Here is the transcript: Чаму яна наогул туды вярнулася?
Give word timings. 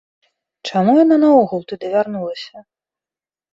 Чаму 0.69 0.95
яна 1.03 1.19
наогул 1.25 1.61
туды 1.73 1.93
вярнулася? 1.95 2.67